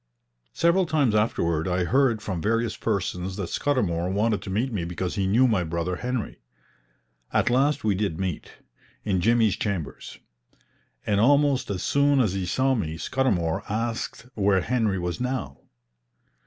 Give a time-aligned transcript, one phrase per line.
[0.55, 5.13] Several times afterward I heard from various persons that Scudamour wanted to meet me because
[5.13, 6.39] he knew my brother Henry.
[7.31, 8.51] At last we did meet,
[9.03, 10.17] in Jimmy's chambers;
[11.05, 15.59] and, almost as soon as he saw me, Scudamour asked where Henry was now.